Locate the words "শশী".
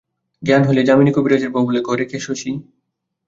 2.19-2.51